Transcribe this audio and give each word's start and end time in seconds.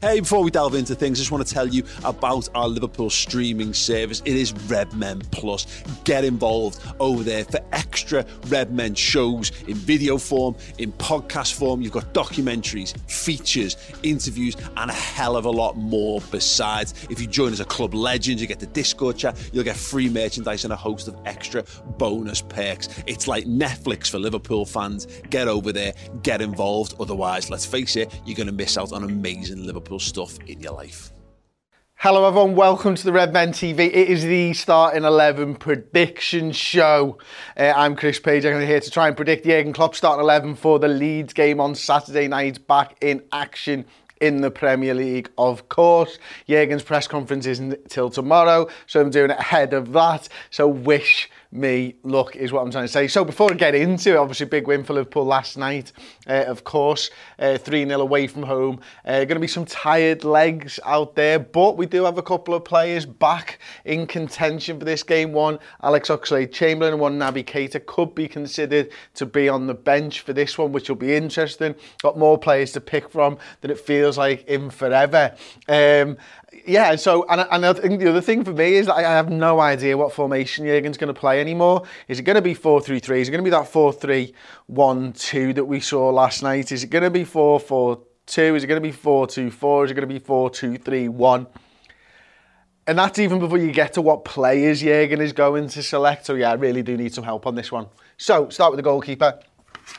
Hey, 0.00 0.20
before 0.20 0.44
we 0.44 0.52
delve 0.52 0.76
into 0.76 0.94
things, 0.94 1.18
I 1.18 1.22
just 1.22 1.32
want 1.32 1.44
to 1.44 1.52
tell 1.52 1.66
you 1.66 1.82
about 2.04 2.48
our 2.54 2.68
Liverpool 2.68 3.10
streaming 3.10 3.74
service. 3.74 4.22
It 4.24 4.36
is 4.36 4.52
Redmen 4.52 5.22
Plus. 5.32 5.66
Get 6.04 6.24
involved 6.24 6.80
over 7.00 7.24
there 7.24 7.42
for 7.42 7.58
extra 7.72 8.24
Redmen 8.46 8.94
shows 8.94 9.50
in 9.66 9.74
video 9.74 10.16
form, 10.16 10.54
in 10.78 10.92
podcast 10.92 11.54
form. 11.54 11.82
You've 11.82 11.94
got 11.94 12.14
documentaries, 12.14 12.96
features, 13.10 13.76
interviews, 14.04 14.56
and 14.76 14.88
a 14.88 14.94
hell 14.94 15.36
of 15.36 15.46
a 15.46 15.50
lot 15.50 15.76
more 15.76 16.20
besides. 16.30 16.94
If 17.10 17.20
you 17.20 17.26
join 17.26 17.52
as 17.52 17.58
a 17.58 17.64
club 17.64 17.92
legend, 17.92 18.40
you 18.40 18.46
get 18.46 18.60
the 18.60 18.66
Discord 18.66 19.16
chat, 19.16 19.36
you'll 19.52 19.64
get 19.64 19.76
free 19.76 20.08
merchandise 20.08 20.62
and 20.62 20.72
a 20.72 20.76
host 20.76 21.08
of 21.08 21.16
extra 21.24 21.64
bonus 21.96 22.40
perks. 22.40 22.88
It's 23.08 23.26
like 23.26 23.46
Netflix 23.46 24.08
for 24.08 24.20
Liverpool 24.20 24.64
fans. 24.64 25.08
Get 25.30 25.48
over 25.48 25.72
there, 25.72 25.92
get 26.22 26.40
involved. 26.40 26.94
Otherwise, 27.00 27.50
let's 27.50 27.66
face 27.66 27.96
it, 27.96 28.14
you're 28.24 28.36
going 28.36 28.46
to 28.46 28.52
miss 28.52 28.78
out 28.78 28.92
on 28.92 29.02
amazing 29.02 29.66
Liverpool 29.66 29.87
stuff 29.96 30.36
in 30.46 30.60
your 30.60 30.72
life. 30.72 31.12
Hello, 32.00 32.28
everyone. 32.28 32.54
Welcome 32.54 32.94
to 32.94 33.04
the 33.04 33.12
Red 33.12 33.32
Men 33.32 33.50
TV. 33.50 33.86
It 33.88 34.08
is 34.08 34.22
the 34.22 34.52
starting 34.52 35.02
11 35.02 35.56
prediction 35.56 36.52
show. 36.52 37.18
Uh, 37.56 37.72
I'm 37.74 37.96
Chris 37.96 38.20
Page. 38.20 38.44
I'm 38.44 38.64
here 38.64 38.78
to 38.78 38.90
try 38.90 39.08
and 39.08 39.16
predict 39.16 39.44
Jurgen 39.44 39.72
Klopp 39.72 39.96
starting 39.96 40.22
11 40.22 40.54
for 40.56 40.78
the 40.78 40.86
Leeds 40.86 41.32
game 41.32 41.60
on 41.60 41.74
Saturday 41.74 42.28
night. 42.28 42.66
Back 42.68 42.98
in 43.00 43.24
action 43.32 43.84
in 44.20 44.42
the 44.42 44.50
Premier 44.50 44.94
League, 44.94 45.30
of 45.38 45.68
course. 45.68 46.18
Jurgen's 46.48 46.82
press 46.82 47.08
conference 47.08 47.46
isn't 47.46 47.90
till 47.90 48.10
tomorrow, 48.10 48.68
so 48.86 49.00
I'm 49.00 49.10
doing 49.10 49.30
it 49.30 49.38
ahead 49.38 49.72
of 49.72 49.92
that. 49.92 50.28
So 50.50 50.68
wish 50.68 51.28
me 51.50 51.94
look 52.02 52.36
is 52.36 52.52
what 52.52 52.62
I'm 52.62 52.70
trying 52.70 52.84
to 52.84 52.92
say. 52.92 53.08
So 53.08 53.24
before 53.24 53.50
I 53.50 53.54
get 53.54 53.74
into 53.74 54.12
it, 54.12 54.16
obviously 54.16 54.46
big 54.46 54.66
win 54.66 54.84
for 54.84 54.92
Liverpool 54.92 55.24
last 55.24 55.56
night, 55.56 55.92
uh, 56.26 56.44
of 56.46 56.64
course, 56.64 57.10
uh, 57.38 57.58
3-0 57.58 58.00
away 58.00 58.26
from 58.26 58.42
home. 58.42 58.80
Uh, 59.04 59.24
going 59.24 59.28
to 59.28 59.40
be 59.40 59.48
some 59.48 59.64
tired 59.64 60.24
legs 60.24 60.78
out 60.84 61.14
there, 61.14 61.38
but 61.38 61.76
we 61.76 61.86
do 61.86 62.04
have 62.04 62.18
a 62.18 62.22
couple 62.22 62.54
of 62.54 62.64
players 62.64 63.06
back 63.06 63.58
in 63.86 64.06
contention 64.06 64.78
for 64.78 64.84
this 64.84 65.02
game. 65.02 65.32
One, 65.32 65.58
Alex 65.82 66.10
Oxlade-Chamberlain, 66.10 66.94
and 66.94 67.00
one, 67.00 67.18
Naby 67.18 67.44
Keita, 67.44 67.84
could 67.86 68.14
be 68.14 68.28
considered 68.28 68.90
to 69.14 69.24
be 69.24 69.48
on 69.48 69.66
the 69.66 69.74
bench 69.74 70.20
for 70.20 70.34
this 70.34 70.58
one, 70.58 70.72
which 70.72 70.88
will 70.88 70.96
be 70.96 71.14
interesting. 71.14 71.74
Got 72.02 72.18
more 72.18 72.36
players 72.36 72.72
to 72.72 72.80
pick 72.80 73.10
from 73.10 73.38
than 73.62 73.70
it 73.70 73.80
feels 73.80 74.18
like 74.18 74.46
in 74.46 74.68
forever. 74.70 75.34
Um, 75.66 76.18
yeah, 76.66 76.96
so, 76.96 77.24
and, 77.28 77.46
and 77.50 77.66
I 77.66 77.72
think 77.72 78.00
the 78.00 78.08
other 78.08 78.20
thing 78.20 78.44
for 78.44 78.52
me 78.52 78.74
is 78.74 78.86
that 78.86 78.96
I 78.96 79.02
have 79.02 79.30
no 79.30 79.60
idea 79.60 79.96
what 79.96 80.12
formation 80.12 80.66
Jurgen's 80.66 80.96
going 80.96 81.12
to 81.12 81.18
play 81.18 81.40
anymore. 81.40 81.84
Is 82.08 82.18
it 82.18 82.22
going 82.22 82.36
to 82.36 82.42
be 82.42 82.54
4-3-3? 82.54 83.20
Is 83.20 83.28
it 83.28 83.30
going 83.30 83.44
to 83.44 83.44
be 83.44 83.50
that 83.50 83.70
4-3-1-2 83.70 85.54
that 85.54 85.64
we 85.64 85.80
saw 85.80 86.10
last 86.10 86.42
night? 86.42 86.72
Is 86.72 86.84
it 86.84 86.88
going 86.88 87.04
to 87.04 87.10
be 87.10 87.24
4-4-2? 87.24 88.56
Is 88.56 88.64
it 88.64 88.66
going 88.66 88.82
to 88.82 88.88
be 88.88 88.92
4-2-4? 88.92 89.84
Is 89.84 89.90
it 89.90 89.94
going 89.94 90.08
to 90.08 90.14
be 90.14 90.20
4-2-3-1? 90.20 91.46
And 92.86 92.98
that's 92.98 93.18
even 93.18 93.38
before 93.38 93.58
you 93.58 93.70
get 93.70 93.92
to 93.94 94.02
what 94.02 94.24
players 94.24 94.80
Jurgen 94.80 95.20
is 95.20 95.34
going 95.34 95.68
to 95.68 95.82
select. 95.82 96.24
So 96.24 96.34
yeah, 96.34 96.50
I 96.50 96.54
really 96.54 96.82
do 96.82 96.96
need 96.96 97.12
some 97.12 97.24
help 97.24 97.46
on 97.46 97.54
this 97.54 97.70
one. 97.70 97.86
So, 98.16 98.48
start 98.48 98.72
with 98.72 98.78
the 98.78 98.82
goalkeeper. 98.82 99.38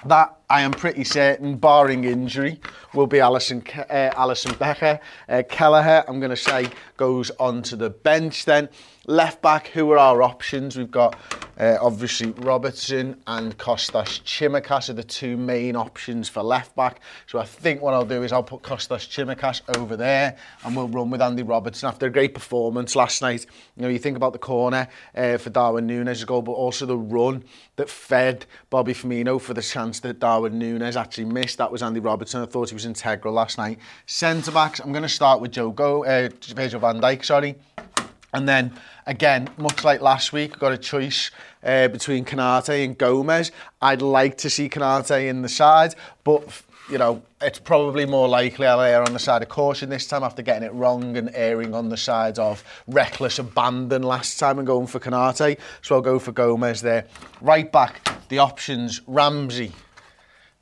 That 0.05 0.37
I 0.49 0.61
am 0.61 0.71
pretty 0.71 1.03
certain, 1.03 1.57
barring 1.57 2.05
injury, 2.05 2.59
will 2.93 3.07
be 3.07 3.17
Alisson, 3.17 3.67
uh, 3.89 4.13
Alisson 4.15 4.57
Becker. 4.57 4.99
Uh, 5.27 5.43
Kelleher, 5.47 6.03
I'm 6.07 6.19
going 6.19 6.31
to 6.31 6.37
say, 6.37 6.69
goes 6.97 7.31
onto 7.39 7.75
the 7.75 7.89
bench 7.89 8.45
then. 8.45 8.69
Left 9.09 9.41
back, 9.41 9.69
who 9.69 9.89
are 9.89 9.97
our 9.97 10.21
options? 10.21 10.77
We've 10.77 10.91
got 10.91 11.17
uh, 11.59 11.77
obviously 11.81 12.29
Robertson 12.29 13.19
and 13.25 13.57
Kostas 13.57 14.21
Tsimikas 14.21 14.87
are 14.91 14.93
the 14.93 15.03
two 15.03 15.35
main 15.35 15.75
options 15.75 16.29
for 16.29 16.43
left 16.43 16.75
back. 16.75 16.99
So 17.25 17.39
I 17.39 17.45
think 17.45 17.81
what 17.81 17.95
I'll 17.95 18.05
do 18.05 18.21
is 18.21 18.31
I'll 18.31 18.43
put 18.43 18.61
Kostas 18.61 19.09
Tsimikas 19.09 19.75
over 19.79 19.97
there 19.97 20.37
and 20.63 20.75
we'll 20.75 20.89
run 20.89 21.09
with 21.09 21.23
Andy 21.23 21.41
Robertson 21.41 21.89
after 21.89 22.05
a 22.05 22.11
great 22.11 22.35
performance 22.35 22.95
last 22.95 23.23
night. 23.23 23.47
You 23.75 23.81
know, 23.81 23.89
you 23.89 23.97
think 23.97 24.15
about 24.15 24.31
the 24.31 24.37
corner 24.37 24.87
uh, 25.15 25.37
for 25.37 25.49
Darwin 25.49 25.87
Nunez' 25.87 26.23
goal, 26.23 26.43
but 26.43 26.51
also 26.51 26.85
the 26.85 26.95
run 26.95 27.43
that 27.77 27.89
fed 27.89 28.45
Bobby 28.69 28.93
Firmino 28.93 29.41
for 29.41 29.55
the 29.55 29.63
chance 29.63 30.01
that 30.01 30.19
Darwin 30.19 30.59
Nunez 30.59 30.95
actually 30.95 31.25
missed. 31.25 31.57
That 31.57 31.71
was 31.71 31.81
Andy 31.81 31.99
Robertson. 31.99 32.43
I 32.43 32.45
thought 32.45 32.69
he 32.69 32.75
was 32.75 32.85
integral 32.85 33.33
last 33.33 33.57
night. 33.57 33.79
Centre 34.05 34.51
backs, 34.51 34.79
I'm 34.79 34.91
going 34.91 35.01
to 35.01 35.09
start 35.09 35.41
with 35.41 35.53
Joe 35.53 35.71
Go, 35.71 36.05
uh, 36.05 36.29
Virgil 36.53 36.79
van 36.79 37.01
Dijk, 37.01 37.25
sorry. 37.25 37.55
And 38.33 38.47
then, 38.47 38.73
again, 39.07 39.49
much 39.57 39.83
like 39.83 40.01
last 40.01 40.33
week, 40.33 40.59
got 40.59 40.71
a 40.71 40.77
choice 40.77 41.31
uh, 41.63 41.87
between 41.87 42.25
Konate 42.25 42.85
and 42.85 42.97
Gomez. 42.97 43.51
I'd 43.81 44.01
like 44.01 44.37
to 44.39 44.49
see 44.49 44.69
Konate 44.69 45.27
in 45.27 45.41
the 45.41 45.49
side, 45.49 45.95
but, 46.23 46.43
you 46.91 46.99
know, 46.99 47.23
it's 47.41 47.57
probably 47.57 48.05
more 48.05 48.27
likely 48.27 48.67
I'll 48.67 48.81
err 48.81 49.01
on 49.01 49.13
the 49.13 49.19
side 49.19 49.41
of 49.41 49.49
caution 49.49 49.89
this 49.89 50.05
time 50.05 50.23
after 50.23 50.41
getting 50.41 50.63
it 50.63 50.73
wrong 50.73 51.17
and 51.17 51.31
erring 51.33 51.73
on 51.73 51.89
the 51.89 51.97
side 51.97 52.37
of 52.37 52.63
reckless 52.87 53.39
abandon 53.39 54.03
last 54.03 54.37
time 54.37 54.59
and 54.59 54.67
going 54.67 54.87
for 54.87 54.99
Konate. 54.99 55.57
So 55.81 55.95
I'll 55.95 56.01
go 56.01 56.19
for 56.19 56.31
Gomez 56.31 56.81
there. 56.81 57.05
Right 57.41 57.71
back, 57.71 58.27
the 58.29 58.39
options, 58.39 59.01
Ramsey, 59.07 59.71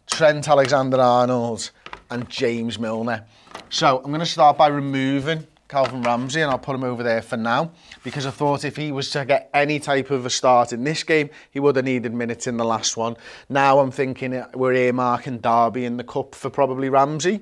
Trent 0.05 0.47
Alexander-Arnold 0.47 1.71
and 2.09 2.29
James 2.29 2.79
Milner. 2.79 3.25
So 3.69 3.97
I'm 3.97 4.11
going 4.11 4.19
to 4.19 4.25
start 4.25 4.57
by 4.57 4.67
removing 4.67 5.45
Calvin 5.67 6.01
Ramsey 6.01 6.41
and 6.41 6.49
I'll 6.49 6.57
put 6.57 6.75
him 6.75 6.83
over 6.83 7.03
there 7.03 7.21
for 7.21 7.35
now 7.35 7.71
because 8.03 8.25
I 8.25 8.31
thought 8.31 8.63
if 8.63 8.77
he 8.77 8.91
was 8.91 9.09
to 9.11 9.25
get 9.25 9.49
any 9.53 9.79
type 9.79 10.11
of 10.11 10.25
a 10.25 10.29
start 10.29 10.71
in 10.71 10.83
this 10.83 11.03
game, 11.03 11.29
he 11.51 11.59
would 11.59 11.75
have 11.75 11.83
needed 11.85 12.13
minutes 12.13 12.47
in 12.47 12.55
the 12.55 12.63
last 12.63 12.95
one. 12.95 13.17
Now 13.49 13.79
I'm 13.79 13.91
thinking 13.91 14.31
we're 14.53 14.73
earmarking 14.73 15.41
Derby 15.41 15.85
in 15.85 15.97
the 15.97 16.05
cup 16.05 16.35
for 16.35 16.49
probably 16.49 16.89
Ramsey. 16.89 17.41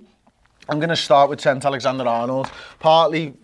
I'm 0.67 0.79
going 0.79 0.89
to 0.89 0.95
start 0.95 1.29
with 1.29 1.39
Trent 1.39 1.63
Alexander-Arnold, 1.63 2.49
partly 2.79 3.35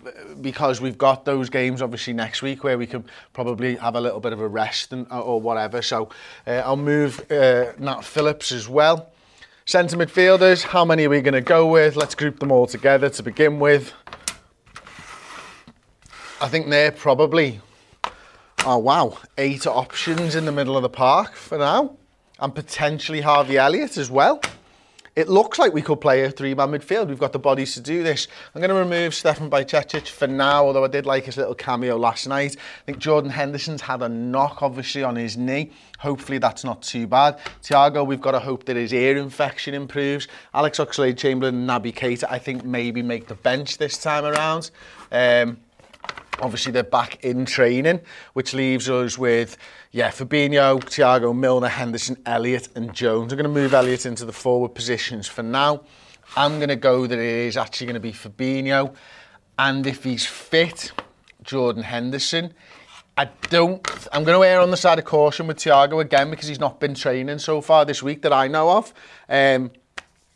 because 0.42 0.82
we've 0.82 0.98
got 0.98 1.24
those 1.24 1.52
games 1.52 1.84
obviously 1.84 2.14
next 2.14 2.42
week 2.42 2.64
where 2.64 2.80
we 2.80 2.88
can 2.88 3.06
probably 3.34 3.76
have 3.76 3.94
a 3.94 4.02
little 4.02 4.20
bit 4.20 4.34
of 4.34 4.40
a 4.40 4.48
rest 4.48 4.92
and, 4.92 5.06
or 5.12 5.40
whatever. 5.40 5.84
So 5.84 6.10
uh, 6.48 6.64
I'll 6.66 6.78
move 6.78 7.32
uh, 7.32 7.74
Nat 7.78 8.02
Phillips 8.04 8.52
as 8.52 8.68
well. 8.68 9.12
Centre 9.66 9.98
midfielders, 9.98 10.64
how 10.64 10.84
many 10.84 11.06
are 11.06 11.10
we 11.10 11.22
going 11.22 11.36
to 11.36 11.42
go 11.42 11.68
with? 11.68 11.96
Let's 11.96 12.16
group 12.16 12.40
them 12.40 12.52
all 12.52 12.66
together 12.66 13.08
to 13.12 13.22
begin 13.22 13.60
with. 13.60 13.94
I 16.42 16.48
think 16.48 16.72
they're 16.72 16.92
probably, 16.92 17.62
oh 18.66 18.80
wow, 18.80 19.20
eight 19.38 19.68
options 19.68 20.34
in 20.34 20.46
the 20.46 20.52
middle 20.52 20.76
of 20.76 20.82
the 20.82 20.90
park 20.90 21.36
for 21.36 21.60
now. 21.60 21.98
And 22.40 22.56
potentially 22.56 23.22
Harvey 23.22 23.60
Elliott 23.60 23.96
as 23.98 24.10
well. 24.10 24.42
It 25.16 25.30
looks 25.30 25.60
like 25.60 25.72
we 25.72 25.84
could 25.84 26.02
play 26.02 26.24
a 26.24 26.32
three-man 26.32 26.70
midfield. 26.70 27.10
We've 27.10 27.20
got 27.20 27.34
the 27.34 27.38
bodies 27.38 27.76
to 27.76 27.82
do 27.82 28.02
this. 28.02 28.28
I'm 28.56 28.62
going 28.62 28.70
to 28.70 28.76
remove 28.76 29.14
Stefan 29.14 29.52
Bajcetic 29.52 30.08
for 30.08 30.26
now, 30.26 30.66
although 30.66 30.86
I 30.86 30.88
did 30.88 31.06
like 31.06 31.26
his 31.26 31.38
little 31.38 31.54
cameo 31.54 31.98
last 31.98 32.28
night. 32.28 32.56
I 32.56 32.86
think 32.86 32.98
Jordan 32.98 33.30
Henderson's 33.30 33.82
had 33.82 34.02
a 34.02 34.10
knock, 34.10 34.64
obviously, 34.64 35.04
on 35.04 35.18
his 35.18 35.38
knee. 35.38 35.72
Hopefully 36.00 36.40
that's 36.40 36.64
not 36.64 36.82
too 36.82 37.06
bad. 37.06 37.38
Thiago, 37.62 38.08
we've 38.08 38.22
got 38.22 38.32
to 38.32 38.40
hope 38.40 38.66
that 38.66 38.78
his 38.78 38.94
ear 38.94 39.18
infection 39.18 39.76
improves. 39.76 40.28
Alex 40.56 40.80
Oxlade-Chamberlain 40.80 41.56
and 41.56 41.70
Naby 41.70 41.94
Keita, 41.94 42.24
I 42.30 42.40
think 42.40 42.64
maybe 42.64 43.04
make 43.04 43.28
the 43.28 43.36
bench 43.36 43.78
this 43.78 43.98
time 43.98 44.26
around. 44.26 44.72
Um, 45.12 45.60
obviously 46.40 46.72
they're 46.72 46.84
back 46.84 47.24
in 47.24 47.46
training, 47.46 48.02
which 48.34 48.54
leaves 48.54 48.90
us 48.90 49.18
with, 49.18 49.58
yeah, 49.92 50.10
Fabinho, 50.10 50.80
Thiago, 50.80 51.36
Milner, 51.36 51.68
Henderson, 51.68 52.18
Elliott 52.26 52.70
and 52.76 52.94
Jones. 52.94 53.34
I'm 53.34 53.38
going 53.38 53.54
to 53.54 53.62
move 53.62 53.74
Elliott 53.74 54.06
into 54.06 54.26
the 54.26 54.34
forward 54.34 54.76
positions 54.76 55.28
for 55.28 55.44
now. 55.44 55.84
I'm 56.36 56.58
going 56.58 56.70
to 56.70 56.76
go 56.76 57.08
that 57.08 57.20
it 57.20 57.48
is 57.48 57.58
actually 57.58 57.88
going 57.88 57.96
to 57.96 58.00
be 58.00 58.14
Fabinho. 58.14 58.96
And 59.60 59.86
if 59.86 60.04
he's 60.04 60.26
fit, 60.26 60.92
Jordan 61.44 61.84
Henderson. 61.84 62.54
I 63.18 63.26
don't. 63.50 63.86
I'm 64.14 64.24
going 64.24 64.40
to 64.40 64.48
err 64.48 64.62
on 64.62 64.72
the 64.72 64.78
side 64.78 64.98
of 64.98 65.06
caution 65.06 65.48
with 65.48 65.58
Thiago 65.58 66.02
again 66.02 66.30
because 66.30 66.48
he's 66.48 66.60
not 66.60 66.80
been 66.80 66.96
training 66.96 67.40
so 67.40 67.62
far 67.62 67.84
this 67.84 68.02
week 68.02 68.22
that 68.22 68.32
I 68.32 68.48
know 68.48 68.72
of. 68.78 68.94
Um, 69.28 69.72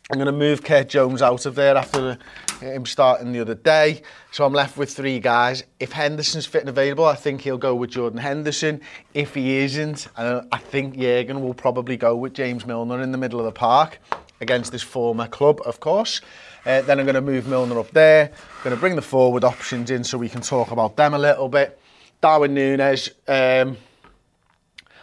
I'm 0.08 0.18
going 0.18 0.26
to 0.26 0.32
move 0.32 0.62
Curtis 0.62 0.92
Jones 0.92 1.20
out 1.20 1.46
of 1.46 1.56
there 1.56 1.76
after 1.76 2.16
him 2.60 2.86
starting 2.86 3.32
the 3.32 3.40
other 3.40 3.56
day. 3.56 4.02
So 4.30 4.46
I'm 4.46 4.52
left 4.52 4.76
with 4.76 4.92
three 4.92 5.18
guys. 5.18 5.64
If 5.80 5.90
Henderson's 5.90 6.46
fit 6.46 6.60
and 6.60 6.68
available, 6.68 7.04
I 7.04 7.16
think 7.16 7.40
he'll 7.40 7.58
go 7.58 7.74
with 7.74 7.90
Jordan 7.90 8.20
Henderson. 8.20 8.82
If 9.14 9.34
he 9.34 9.56
isn't, 9.56 10.06
I 10.16 10.58
think 10.58 10.96
Jurgen 10.96 11.42
will 11.42 11.54
probably 11.54 11.96
go 11.96 12.14
with 12.14 12.34
James 12.34 12.64
Milner 12.64 13.00
in 13.02 13.10
the 13.10 13.18
middle 13.18 13.40
of 13.40 13.46
the 13.46 13.52
park 13.52 13.98
against 14.40 14.70
this 14.70 14.82
former 14.82 15.26
club, 15.26 15.60
of 15.66 15.80
course. 15.80 16.20
Uh, 16.64 16.82
then 16.82 17.00
I'm 17.00 17.06
going 17.06 17.16
to 17.16 17.20
move 17.20 17.48
Milner 17.48 17.80
up 17.80 17.90
there. 17.90 18.26
I'm 18.26 18.62
going 18.62 18.76
to 18.76 18.80
bring 18.80 18.94
the 18.94 19.02
forward 19.02 19.42
options 19.42 19.90
in 19.90 20.04
so 20.04 20.18
we 20.18 20.28
can 20.28 20.40
talk 20.40 20.70
about 20.70 20.96
them 20.96 21.14
a 21.14 21.18
little 21.18 21.48
bit. 21.48 21.80
Darwin 22.20 22.54
Nunez, 22.54 23.10
um, 23.26 23.76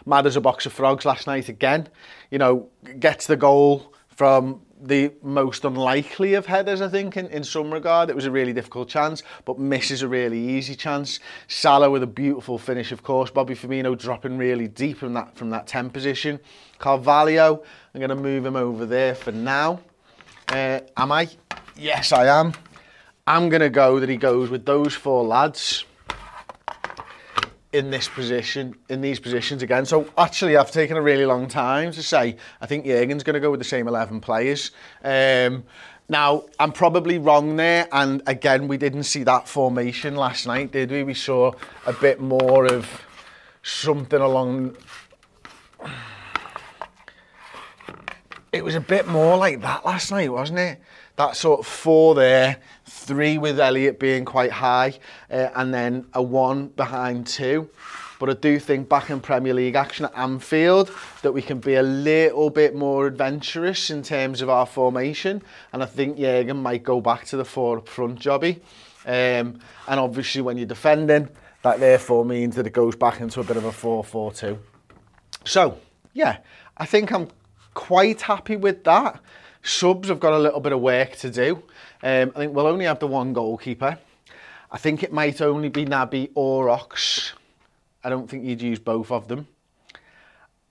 mad 0.06 0.26
as 0.28 0.38
a 0.38 0.42
box 0.42 0.66
of 0.66 0.72
frogs 0.72 1.04
last 1.04 1.28
night 1.28 1.50
again. 1.50 1.90
You 2.32 2.38
know, 2.38 2.70
gets 3.00 3.28
the 3.28 3.36
goal 3.36 3.94
from 4.16 4.62
the 4.84 5.14
most 5.22 5.64
unlikely 5.64 6.34
of 6.34 6.46
headers, 6.46 6.82
I 6.82 6.90
think, 6.90 7.16
in, 7.16 7.28
in 7.28 7.44
some 7.44 7.74
regard. 7.74 8.10
It 8.10 8.16
was 8.16 8.26
a 8.26 8.32
really 8.32 8.52
difficult 8.52 8.90
chance, 8.90 9.24
but 9.46 9.58
misses 9.58 10.02
a 10.02 10.08
really 10.08 10.38
easy 10.38 10.76
chance. 10.76 11.20
Salah 11.48 11.90
with 11.90 12.04
a 12.04 12.08
beautiful 12.08 12.58
finish, 12.58 12.92
of 12.92 13.02
course. 13.02 13.32
Bobby 13.32 13.56
Firmino 13.56 13.98
dropping 13.98 14.38
really 14.38 14.68
deep 14.68 14.98
from 14.98 15.14
that 15.14 15.36
from 15.36 15.50
that 15.52 15.68
10 15.68 15.90
position. 15.90 16.40
Carvalho, 16.80 17.64
I'm 17.94 18.00
going 18.00 18.10
to 18.10 18.16
move 18.16 18.46
him 18.46 18.58
over 18.58 18.86
there 18.86 19.16
for 19.16 19.32
now. 19.32 19.80
Uh, 20.50 20.82
am 20.98 21.12
I? 21.12 21.30
Yes, 21.76 22.12
I 22.12 22.28
am. 22.28 22.54
I'm 23.26 23.48
going 23.48 23.62
to 23.62 23.70
go 23.70 24.02
that 24.02 24.10
he 24.10 24.18
goes 24.18 24.50
with 24.50 24.66
those 24.66 24.94
four 24.94 25.24
lads 25.24 25.86
in 27.74 27.90
this 27.90 28.08
position, 28.08 28.75
in 28.88 29.02
these 29.02 29.20
positions 29.20 29.64
again. 29.64 29.86
So 29.86 30.08
actually, 30.18 30.56
I've 30.56 30.72
taken 30.72 30.96
a 30.96 31.02
really 31.02 31.25
long 31.25 31.48
time 31.48 31.92
to 31.92 32.04
say 32.04 32.38
I 32.62 32.68
think 32.68 32.86
Jurgen's 32.86 33.24
going 33.24 33.34
to 33.34 33.40
go 33.40 33.52
with 33.52 33.60
the 33.60 33.66
same 33.66 33.88
11 33.88 34.22
players. 34.22 34.72
Um, 35.04 35.64
now, 36.08 36.44
I'm 36.60 36.72
probably 36.72 37.18
wrong 37.18 37.56
there, 37.56 37.88
and 37.92 38.22
again, 38.28 38.68
we 38.68 38.78
didn't 38.78 39.04
see 39.04 39.24
that 39.24 39.48
formation 39.48 40.16
last 40.16 40.46
night, 40.46 40.72
did 40.72 40.92
we? 40.92 41.04
We 41.04 41.14
saw 41.14 41.54
a 41.86 41.94
bit 41.94 42.20
more 42.20 42.66
of 42.66 43.02
something 43.64 44.20
along. 44.20 44.78
It 48.52 48.64
was 48.64 48.75
a 48.75 48.81
bit 48.81 49.08
more 49.08 49.38
like 49.38 49.62
that 49.62 49.86
last 49.86 50.12
night, 50.12 50.31
wasn't 50.31 50.60
it? 50.60 50.81
That 51.16 51.36
sort 51.36 51.62
of 51.62 51.66
four 51.66 52.14
there, 52.16 52.58
three 53.04 53.38
with 53.38 53.60
Elliot 53.60 54.00
being 54.00 54.26
quite 54.26 54.52
high, 54.52 54.98
uh, 55.30 55.50
and 55.56 55.74
then 55.74 56.06
a 56.14 56.22
one 56.22 56.68
behind 56.68 57.28
two. 57.28 57.70
But 58.20 58.30
I 58.30 58.34
do 58.34 58.58
think 58.58 58.88
back 58.88 59.10
in 59.10 59.20
Premier 59.20 59.54
League 59.54 59.76
action 59.76 60.06
at 60.06 60.18
Anfield 60.18 60.90
that 61.24 61.34
we 61.34 61.42
can 61.42 61.60
be 61.60 61.76
a 61.76 61.84
little 61.84 62.50
bit 62.50 62.74
more 62.74 63.06
adventurous 63.06 63.90
in 63.90 64.02
terms 64.02 64.42
of 64.42 64.50
our 64.50 64.66
formation. 64.66 65.42
And 65.74 65.84
I 65.84 65.86
think 65.86 66.18
Jurgen 66.18 66.58
might 66.58 66.84
go 66.84 67.02
back 67.02 67.26
to 67.26 67.38
the 67.38 67.44
four 67.44 67.80
up 67.80 67.90
front 67.90 68.20
jobby. 68.20 68.62
Um, 69.06 69.60
and 69.88 70.00
obviously 70.00 70.42
when 70.42 70.58
you're 70.58 70.66
defending, 70.66 71.28
that 71.64 71.80
therefore 71.82 72.24
means 72.24 72.56
that 72.56 72.66
it 72.66 72.74
goes 72.74 72.96
back 72.96 73.20
into 73.20 73.42
a 73.42 73.44
bit 73.44 73.58
of 73.58 73.66
a 73.66 73.72
4-4-2. 73.72 74.58
So, 75.44 75.78
yeah, 76.14 76.38
I 76.78 76.86
think 76.86 77.12
I'm 77.12 77.28
quite 77.74 78.22
happy 78.22 78.56
with 78.56 78.84
that. 78.86 79.20
Subs 79.64 80.10
have 80.10 80.20
got 80.20 80.34
a 80.34 80.40
little 80.40 80.60
bit 80.60 80.72
of 80.72 80.82
work 80.82 81.16
to 81.18 81.30
do. 81.30 81.64
Um, 82.04 82.34
I 82.36 82.40
think 82.40 82.54
we'll 82.54 82.68
only 82.68 82.84
have 82.84 83.00
the 83.00 83.08
one 83.08 83.32
goalkeeper. 83.32 83.98
I 84.70 84.78
think 84.78 85.04
it 85.04 85.14
might 85.14 85.40
only 85.40 85.70
be 85.70 85.86
Naby 85.86 86.32
or 86.36 86.70
Ox. 86.70 87.32
I 88.04 88.10
don't 88.10 88.30
think 88.30 88.44
you'd 88.44 88.62
use 88.62 88.78
both 88.78 89.10
of 89.10 89.30
them. 89.30 89.48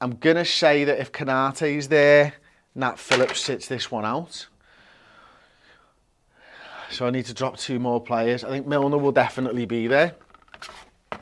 I'm 0.02 0.16
going 0.16 0.36
to 0.36 0.44
say 0.44 0.84
that 0.84 1.00
if 1.00 1.10
Konate's 1.10 1.88
there, 1.88 2.34
Nat 2.74 2.98
Phillips 2.98 3.40
sits 3.40 3.66
this 3.66 3.90
one 3.90 4.04
out. 4.04 4.46
So 6.90 7.06
I 7.06 7.10
need 7.10 7.24
to 7.26 7.34
drop 7.34 7.56
two 7.56 7.78
more 7.78 8.02
players. 8.02 8.44
I 8.44 8.50
think 8.50 8.66
Milner 8.66 8.98
will 8.98 9.12
definitely 9.12 9.64
be 9.64 9.86
there, 9.86 10.14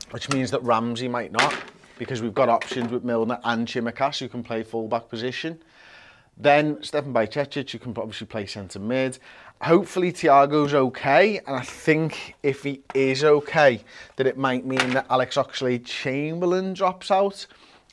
which 0.09 0.29
means 0.29 0.51
that 0.51 0.61
Ramsey 0.63 1.07
might 1.07 1.31
not, 1.31 1.55
because 1.97 2.21
we've 2.21 2.33
got 2.33 2.49
options 2.49 2.91
with 2.91 3.05
Milner 3.05 3.39
and 3.45 3.65
Tsimikas 3.65 4.19
who 4.19 4.27
can 4.27 4.43
play 4.43 4.63
full-back 4.63 5.07
position. 5.07 5.61
Then 6.35 6.81
Stefan 6.81 7.13
Bajcetic, 7.13 7.71
you 7.71 7.79
can 7.79 7.93
obviously 7.95 8.27
play 8.27 8.45
centre 8.47 8.79
mid. 8.79 9.19
hopefully 9.61 10.11
Thiago's 10.11 10.73
okay, 10.73 11.37
and 11.39 11.55
I 11.55 11.61
think 11.61 12.35
if 12.43 12.63
he 12.63 12.81
is 12.93 13.23
okay, 13.23 13.81
that 14.15 14.27
it 14.27 14.37
might 14.37 14.65
mean 14.65 14.91
that 14.91 15.05
Alex 15.09 15.37
Oxlade-Chamberlain 15.37 16.73
drops 16.73 17.11
out, 17.11 17.45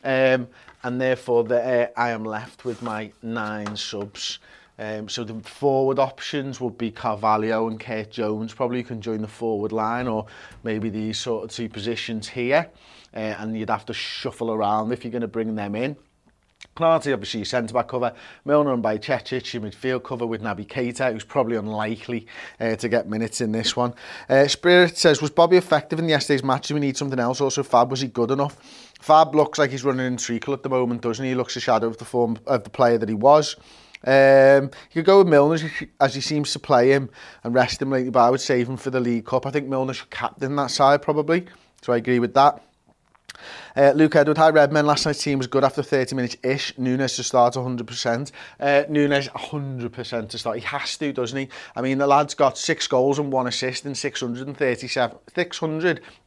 um, 0.04 0.48
and 0.82 1.00
therefore 1.00 1.44
that 1.44 1.90
uh, 1.96 2.00
I 2.00 2.10
am 2.10 2.24
left 2.24 2.64
with 2.64 2.82
my 2.82 3.12
nine 3.22 3.76
subs. 3.76 4.38
Um, 4.80 5.08
so 5.08 5.24
the 5.24 5.34
forward 5.40 5.98
options 5.98 6.60
would 6.60 6.78
be 6.78 6.92
Carvalho 6.92 7.66
and 7.68 7.80
Kurt 7.80 8.12
Jones 8.12 8.54
probably 8.54 8.84
can 8.84 9.00
join 9.00 9.20
the 9.20 9.26
forward 9.26 9.72
line 9.72 10.06
or 10.06 10.26
maybe 10.62 10.88
these 10.88 11.18
sort 11.18 11.42
of 11.42 11.50
two 11.50 11.68
positions 11.68 12.28
here 12.28 12.70
uh, 13.12 13.18
and 13.18 13.58
you'd 13.58 13.70
have 13.70 13.86
to 13.86 13.92
shuffle 13.92 14.52
around 14.52 14.92
if 14.92 15.02
you're 15.02 15.10
going 15.10 15.22
to 15.22 15.26
bring 15.26 15.56
them 15.56 15.74
in. 15.74 15.96
Konate, 16.78 17.12
obviously, 17.12 17.44
centre 17.44 17.74
back 17.74 17.88
cover. 17.88 18.14
Milner 18.44 18.72
and 18.72 18.82
Bajcetic, 18.82 19.52
your 19.52 19.62
midfield 19.62 20.04
cover 20.04 20.26
with 20.26 20.42
Naby 20.42 20.66
Keita, 20.66 21.12
who's 21.12 21.24
probably 21.24 21.56
unlikely 21.56 22.26
uh, 22.60 22.76
to 22.76 22.88
get 22.88 23.08
minutes 23.08 23.40
in 23.40 23.50
this 23.50 23.76
one. 23.76 23.94
Uh, 24.28 24.46
Spirit 24.46 24.96
says, 24.96 25.20
was 25.20 25.30
Bobby 25.30 25.56
effective 25.56 25.98
in 25.98 26.08
yesterday's 26.08 26.44
match? 26.44 26.68
Do 26.68 26.74
we 26.74 26.80
need 26.80 26.96
something 26.96 27.18
else? 27.18 27.40
Also, 27.40 27.62
Fab, 27.62 27.90
was 27.90 28.00
he 28.00 28.08
good 28.08 28.30
enough? 28.30 28.56
Fab 29.00 29.34
looks 29.34 29.58
like 29.58 29.70
he's 29.70 29.84
running 29.84 30.06
in 30.06 30.16
treacle 30.16 30.54
at 30.54 30.62
the 30.62 30.68
moment, 30.68 31.02
doesn't 31.02 31.24
he? 31.24 31.30
He 31.30 31.34
looks 31.34 31.56
a 31.56 31.60
shadow 31.60 31.88
of 31.88 31.98
the 31.98 32.04
form 32.04 32.38
of 32.46 32.62
the 32.62 32.70
player 32.70 32.98
that 32.98 33.08
he 33.08 33.14
was. 33.14 33.56
Um, 34.04 34.70
you 34.92 35.02
could 35.02 35.06
go 35.06 35.18
with 35.18 35.28
Milner 35.28 35.58
as 36.00 36.14
he 36.14 36.20
seems 36.20 36.52
to 36.52 36.60
play 36.60 36.90
him 36.90 37.10
and 37.42 37.52
rest 37.52 37.82
him 37.82 37.90
lately, 37.90 38.10
but 38.10 38.24
I 38.24 38.30
would 38.30 38.40
save 38.40 38.68
him 38.68 38.76
for 38.76 38.90
the 38.90 39.00
League 39.00 39.26
Cup. 39.26 39.46
I 39.46 39.50
think 39.50 39.66
Milner 39.66 39.94
should 39.94 40.10
captain 40.10 40.54
that 40.54 40.70
side 40.70 41.02
probably, 41.02 41.46
so 41.82 41.92
I 41.92 41.96
agree 41.96 42.20
with 42.20 42.34
that. 42.34 42.62
Uh, 43.76 43.92
Luke 43.94 44.16
Edward, 44.16 44.38
hi 44.38 44.50
Redmen. 44.50 44.86
Last 44.86 45.06
night's 45.06 45.22
team 45.22 45.38
was 45.38 45.46
good 45.46 45.64
after 45.64 45.82
30 45.82 46.16
minutes-ish. 46.16 46.76
Nunez 46.78 47.16
to 47.16 47.22
start 47.22 47.54
100%. 47.54 48.32
Uh, 48.58 48.84
Nunez 48.88 49.28
100% 49.28 50.28
to 50.28 50.38
start. 50.38 50.58
He 50.58 50.64
has 50.64 50.96
to, 50.98 51.12
doesn't 51.12 51.38
he? 51.38 51.48
I 51.76 51.82
mean, 51.82 51.98
the 51.98 52.06
lad's 52.06 52.34
got 52.34 52.58
six 52.58 52.86
goals 52.86 53.18
and 53.18 53.32
one 53.32 53.46
assist 53.46 53.86
in 53.86 53.94
637, 53.94 55.18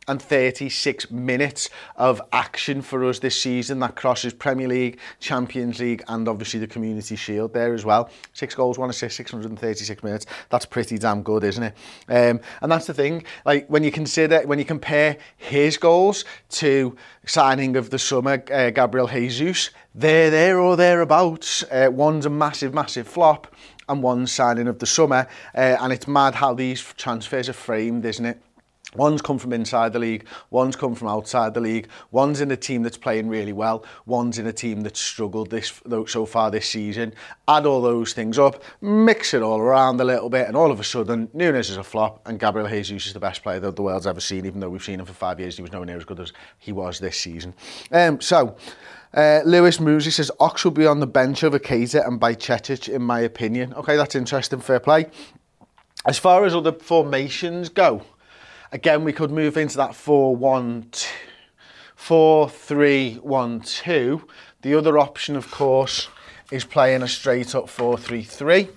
636 0.07 1.11
minutes 1.11 1.69
of 1.95 2.19
action 2.33 2.81
for 2.81 3.05
us 3.05 3.19
this 3.19 3.39
season. 3.39 3.77
That 3.79 3.95
crosses 3.95 4.33
Premier 4.33 4.67
League, 4.67 4.99
Champions 5.19 5.79
League, 5.79 6.03
and 6.07 6.27
obviously 6.27 6.59
the 6.59 6.65
Community 6.65 7.15
Shield 7.15 7.53
there 7.53 7.75
as 7.75 7.85
well. 7.85 8.09
Six 8.33 8.55
goals, 8.55 8.79
one 8.79 8.89
assist, 8.89 9.15
636 9.15 10.03
minutes. 10.03 10.25
That's 10.49 10.65
pretty 10.65 10.97
damn 10.97 11.21
good, 11.21 11.43
isn't 11.43 11.63
it? 11.63 11.75
Um, 12.09 12.39
and 12.63 12.71
that's 12.71 12.87
the 12.87 12.95
thing. 12.95 13.23
Like 13.45 13.67
when 13.67 13.83
you 13.83 13.91
consider, 13.91 14.41
when 14.41 14.57
you 14.57 14.65
compare 14.65 15.17
his 15.37 15.77
goals 15.77 16.25
to 16.49 16.97
signing 17.27 17.75
of 17.75 17.91
the 17.91 17.99
summer, 17.99 18.43
uh, 18.51 18.71
Gabriel 18.71 19.07
Jesus, 19.07 19.69
they're 19.93 20.31
there 20.31 20.59
or 20.59 20.75
thereabouts. 20.77 21.63
Uh, 21.71 21.89
one's 21.91 22.25
a 22.25 22.29
massive, 22.31 22.73
massive 22.73 23.07
flop, 23.07 23.53
and 23.87 24.01
one's 24.01 24.31
signing 24.31 24.67
of 24.67 24.79
the 24.79 24.87
summer. 24.87 25.27
Uh, 25.53 25.77
and 25.79 25.93
it's 25.93 26.07
mad 26.07 26.33
how 26.33 26.55
these 26.55 26.81
transfers 26.81 27.47
are 27.47 27.53
framed, 27.53 28.03
isn't 28.03 28.25
it? 28.25 28.41
One's 28.95 29.21
come 29.21 29.37
from 29.37 29.53
inside 29.53 29.93
the 29.93 29.99
league, 29.99 30.25
one's 30.49 30.75
come 30.75 30.95
from 30.95 31.07
outside 31.07 31.53
the 31.53 31.61
league, 31.61 31.87
one's 32.11 32.41
in 32.41 32.51
a 32.51 32.57
team 32.57 32.83
that's 32.83 32.97
playing 32.97 33.29
really 33.29 33.53
well, 33.53 33.85
one's 34.05 34.37
in 34.37 34.47
a 34.47 34.53
team 34.53 34.81
that's 34.81 34.99
struggled 34.99 35.49
this 35.49 35.81
so 36.07 36.25
far 36.25 36.51
this 36.51 36.67
season. 36.67 37.13
Add 37.47 37.65
all 37.65 37.81
those 37.81 38.11
things 38.11 38.37
up, 38.37 38.63
mix 38.81 39.33
it 39.33 39.41
all 39.41 39.59
around 39.59 40.01
a 40.01 40.03
little 40.03 40.29
bit, 40.29 40.47
and 40.47 40.57
all 40.57 40.71
of 40.71 40.79
a 40.79 40.83
sudden, 40.83 41.29
Nunez 41.33 41.69
is 41.69 41.77
a 41.77 41.83
flop, 41.83 42.21
and 42.27 42.39
Gabriel 42.39 42.67
Jesus 42.67 43.07
is 43.07 43.13
the 43.13 43.19
best 43.19 43.43
player 43.43 43.59
that 43.61 43.75
the 43.75 43.81
world's 43.81 44.07
ever 44.07 44.19
seen, 44.19 44.45
even 44.45 44.59
though 44.59 44.69
we've 44.69 44.83
seen 44.83 44.99
him 44.99 45.05
for 45.05 45.13
five 45.13 45.39
years. 45.39 45.55
He 45.55 45.61
was 45.61 45.71
nowhere 45.71 45.85
near 45.85 45.97
as 45.97 46.05
good 46.05 46.19
as 46.19 46.33
he 46.59 46.71
was 46.71 46.99
this 46.99 47.17
season. 47.17 47.53
Um, 47.91 48.19
so, 48.19 48.57
uh, 49.13 49.41
Lewis 49.45 49.77
Moosey 49.77 50.11
says, 50.11 50.31
Ox 50.39 50.63
will 50.63 50.71
be 50.71 50.85
on 50.85 50.99
the 50.99 51.07
bench 51.07 51.43
over 51.43 51.59
Keita 51.59 52.05
and 52.05 52.19
Bajcetic, 52.19 52.89
in 52.89 53.01
my 53.01 53.21
opinion. 53.21 53.73
Okay, 53.73 53.95
that's 53.95 54.15
interesting, 54.15 54.59
fair 54.59 54.79
play. 54.79 55.07
As 56.05 56.17
far 56.17 56.45
as 56.45 56.55
other 56.55 56.71
formations 56.71 57.69
go, 57.69 58.03
Again, 58.73 59.03
we 59.03 59.11
could 59.11 59.31
move 59.31 59.57
into 59.57 59.75
that 59.75 59.91
4-1, 59.91 61.05
4-3-1-2. 61.97 64.23
The 64.61 64.75
other 64.75 64.97
option, 64.97 65.35
of 65.35 65.51
course, 65.51 66.07
is 66.51 66.63
playing 66.63 67.01
a 67.01 67.07
straight 67.09 67.53
up 67.53 67.65
4-3-3, 67.65 68.69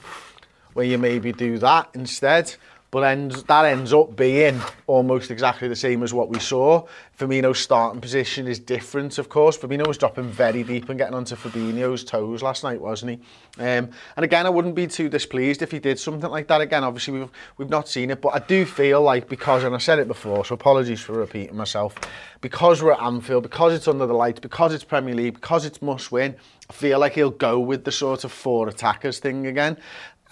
where 0.72 0.84
you 0.84 0.98
maybe 0.98 1.30
do 1.30 1.58
that 1.58 1.90
instead. 1.94 2.56
But 2.94 3.02
ends, 3.02 3.42
that 3.42 3.64
ends 3.64 3.92
up 3.92 4.14
being 4.14 4.60
almost 4.86 5.32
exactly 5.32 5.66
the 5.66 5.74
same 5.74 6.04
as 6.04 6.14
what 6.14 6.28
we 6.28 6.38
saw. 6.38 6.86
Firmino's 7.18 7.58
starting 7.58 8.00
position 8.00 8.46
is 8.46 8.60
different, 8.60 9.18
of 9.18 9.28
course. 9.28 9.58
Firmino 9.58 9.84
was 9.84 9.98
dropping 9.98 10.28
very 10.28 10.62
deep 10.62 10.88
and 10.88 10.96
getting 10.96 11.14
onto 11.14 11.34
Fabinho's 11.34 12.04
toes 12.04 12.40
last 12.40 12.62
night, 12.62 12.80
wasn't 12.80 13.10
he? 13.10 13.16
Um, 13.60 13.90
and 14.16 14.22
again, 14.22 14.46
I 14.46 14.48
wouldn't 14.48 14.76
be 14.76 14.86
too 14.86 15.08
displeased 15.08 15.60
if 15.60 15.72
he 15.72 15.80
did 15.80 15.98
something 15.98 16.30
like 16.30 16.46
that 16.46 16.60
again. 16.60 16.84
Obviously, 16.84 17.18
we've, 17.18 17.30
we've 17.58 17.68
not 17.68 17.88
seen 17.88 18.12
it, 18.12 18.20
but 18.20 18.28
I 18.28 18.38
do 18.38 18.64
feel 18.64 19.02
like 19.02 19.28
because, 19.28 19.64
and 19.64 19.74
I 19.74 19.78
said 19.78 19.98
it 19.98 20.06
before, 20.06 20.44
so 20.44 20.54
apologies 20.54 21.00
for 21.00 21.14
repeating 21.14 21.56
myself, 21.56 21.96
because 22.42 22.80
we're 22.80 22.92
at 22.92 23.02
Anfield, 23.02 23.42
because 23.42 23.74
it's 23.74 23.88
under 23.88 24.06
the 24.06 24.14
lights, 24.14 24.38
because 24.38 24.72
it's 24.72 24.84
Premier 24.84 25.16
League, 25.16 25.34
because 25.34 25.64
it's 25.64 25.82
must 25.82 26.12
win, 26.12 26.36
I 26.70 26.72
feel 26.72 26.98
like 26.98 27.14
he'll 27.14 27.30
go 27.30 27.58
with 27.58 27.84
the 27.84 27.92
sort 27.92 28.24
of 28.24 28.32
four 28.32 28.68
attackers 28.68 29.18
thing 29.18 29.46
again. 29.46 29.76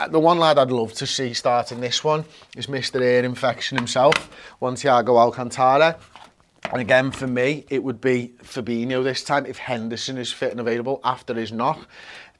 Uh, 0.02 0.08
the 0.08 0.18
one 0.18 0.36
lad 0.36 0.58
I'd 0.58 0.72
love 0.72 0.92
to 0.94 1.06
see 1.06 1.32
starting 1.32 1.80
this 1.80 2.02
one 2.02 2.24
is 2.56 2.66
Mr. 2.66 3.00
Ear 3.00 3.22
Infection 3.22 3.78
himself, 3.78 4.30
one 4.58 4.74
Thiago 4.74 5.16
Alcantara. 5.16 5.96
And 6.72 6.80
again, 6.80 7.12
for 7.12 7.28
me, 7.28 7.66
it 7.70 7.84
would 7.84 8.00
be 8.00 8.32
Fabinho 8.42 9.04
this 9.04 9.22
time 9.22 9.46
if 9.46 9.58
Henderson 9.58 10.18
is 10.18 10.32
fit 10.32 10.50
and 10.50 10.58
available 10.58 11.00
after 11.04 11.34
his 11.34 11.52
knock. 11.52 11.86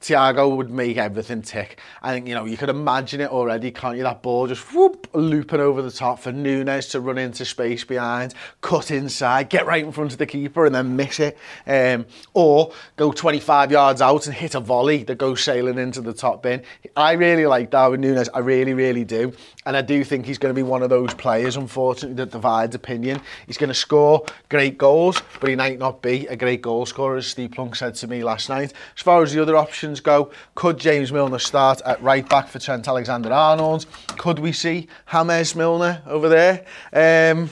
Thiago 0.03 0.57
would 0.57 0.69
make 0.69 0.97
everything 0.97 1.41
tick. 1.41 1.79
I 2.01 2.11
think, 2.11 2.27
you 2.27 2.35
know, 2.35 2.43
you 2.43 2.57
could 2.57 2.67
imagine 2.67 3.21
it 3.21 3.29
already, 3.29 3.71
can't 3.71 3.95
you? 3.95 4.03
That 4.03 4.21
ball 4.21 4.47
just 4.47 4.73
whoop, 4.73 5.07
looping 5.13 5.61
over 5.61 5.81
the 5.81 5.91
top 5.91 6.19
for 6.19 6.33
Nunez 6.33 6.89
to 6.89 6.99
run 6.99 7.17
into 7.17 7.45
space 7.45 7.85
behind, 7.85 8.33
cut 8.59 8.91
inside, 8.91 9.49
get 9.49 9.65
right 9.65 9.83
in 9.83 9.93
front 9.93 10.11
of 10.11 10.17
the 10.17 10.25
keeper 10.25 10.65
and 10.65 10.75
then 10.75 10.97
miss 10.97 11.21
it. 11.21 11.37
Um, 11.65 12.05
or 12.33 12.73
go 12.97 13.13
25 13.13 13.71
yards 13.71 14.01
out 14.01 14.25
and 14.27 14.35
hit 14.35 14.55
a 14.55 14.59
volley 14.59 15.03
that 15.03 15.17
goes 15.17 15.41
sailing 15.41 15.77
into 15.77 16.01
the 16.01 16.13
top 16.13 16.43
bin. 16.43 16.63
I 16.97 17.13
really 17.13 17.45
like 17.45 17.69
Darwin 17.69 18.01
Nunez. 18.01 18.27
I 18.33 18.39
really, 18.39 18.73
really 18.73 19.05
do. 19.05 19.31
And 19.65 19.77
I 19.77 19.81
do 19.81 20.03
think 20.03 20.25
he's 20.25 20.37
going 20.37 20.53
to 20.53 20.59
be 20.59 20.63
one 20.63 20.83
of 20.83 20.89
those 20.89 21.13
players, 21.13 21.55
unfortunately, 21.55 22.15
that 22.15 22.31
divides 22.31 22.75
opinion. 22.75 23.21
He's 23.47 23.57
going 23.57 23.69
to 23.69 23.73
score 23.73 24.25
great 24.49 24.77
goals, 24.77 25.21
but 25.39 25.49
he 25.49 25.55
might 25.55 25.79
not 25.79 26.01
be 26.01 26.27
a 26.27 26.35
great 26.35 26.61
goal 26.61 26.85
scorer, 26.85 27.15
as 27.15 27.27
Steve 27.27 27.51
Plunk 27.51 27.77
said 27.77 27.95
to 27.95 28.07
me 28.07 28.21
last 28.21 28.49
night. 28.49 28.73
As 28.97 29.01
far 29.01 29.23
as 29.23 29.31
the 29.31 29.41
other 29.41 29.55
options 29.55 29.92
go, 29.99 30.31
could 30.55 30.77
James 30.77 31.11
Milner 31.11 31.39
start 31.39 31.81
at 31.85 32.01
right 32.01 32.27
back 32.27 32.47
for 32.47 32.59
Trent 32.59 32.87
Alexander-Arnold? 32.87 33.85
Could 34.17 34.39
we 34.39 34.51
see 34.51 34.87
James 35.05 35.55
Milner 35.55 36.01
over 36.05 36.29
there? 36.29 36.65
Um, 36.91 37.49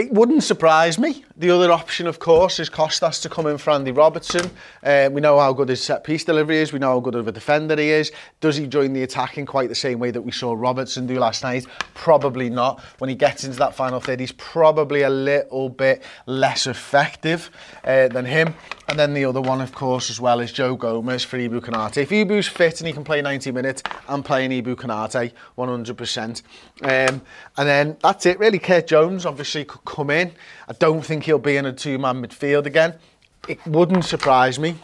it 0.00 0.12
wouldn't 0.12 0.42
surprise 0.42 0.98
me. 0.98 1.24
The 1.36 1.50
other 1.50 1.70
option, 1.70 2.06
of 2.06 2.18
course, 2.18 2.58
is 2.58 2.68
Costas 2.68 3.20
to 3.20 3.28
come 3.28 3.46
in 3.46 3.58
for 3.58 3.70
Andy 3.70 3.92
Robertson. 3.92 4.50
Uh, 4.82 5.10
we 5.12 5.20
know 5.20 5.38
how 5.38 5.52
good 5.52 5.68
his 5.68 5.82
set 5.82 6.04
piece 6.04 6.24
delivery 6.24 6.58
is. 6.58 6.72
We 6.72 6.78
know 6.78 6.92
how 6.92 7.00
good 7.00 7.14
of 7.14 7.28
a 7.28 7.32
defender 7.32 7.76
he 7.76 7.90
is. 7.90 8.10
Does 8.40 8.56
he 8.56 8.66
join 8.66 8.94
the 8.94 9.02
attack 9.02 9.36
in 9.36 9.44
quite 9.44 9.68
the 9.68 9.74
same 9.74 9.98
way 9.98 10.10
that 10.10 10.22
we 10.22 10.32
saw 10.32 10.54
Robertson 10.54 11.06
do 11.06 11.18
last 11.18 11.42
night? 11.42 11.66
Probably 11.94 12.48
not. 12.48 12.80
When 12.98 13.10
he 13.10 13.16
gets 13.16 13.44
into 13.44 13.58
that 13.58 13.74
final 13.74 14.00
third, 14.00 14.20
he's 14.20 14.32
probably 14.32 15.02
a 15.02 15.10
little 15.10 15.68
bit 15.68 16.02
less 16.26 16.66
effective 16.66 17.50
uh, 17.84 18.08
than 18.08 18.24
him. 18.24 18.54
And 18.88 18.98
then 18.98 19.14
the 19.14 19.24
other 19.24 19.40
one, 19.40 19.60
of 19.60 19.72
course, 19.72 20.10
as 20.10 20.20
well, 20.20 20.40
is 20.40 20.50
Joe 20.50 20.74
Gomez 20.74 21.22
for 21.22 21.38
Ibou 21.38 21.60
Konate. 21.60 21.98
If 21.98 22.10
Ibou's 22.10 22.48
fit 22.48 22.80
and 22.80 22.88
he 22.88 22.92
can 22.92 23.04
play 23.04 23.22
90 23.22 23.52
minutes, 23.52 23.82
I'm 24.08 24.22
playing 24.22 24.50
Ibou 24.50 24.74
Konate 24.74 25.32
100%. 25.56 26.42
Um, 26.82 27.22
and 27.56 27.68
then 27.68 27.96
that's 28.02 28.26
it, 28.26 28.38
really. 28.40 28.58
Curtis 28.58 28.90
Jones 28.90 29.24
obviously 29.24 29.64
could 29.64 29.84
come 29.90 30.10
in. 30.10 30.32
I 30.68 30.72
don't 30.72 31.02
think 31.02 31.24
he'll 31.24 31.38
be 31.38 31.56
in 31.56 31.66
a 31.66 31.72
two-man 31.72 32.22
midfield 32.22 32.66
again. 32.66 32.94
It 33.48 33.64
wouldn't 33.66 34.04
surprise 34.04 34.58
me 34.58 34.76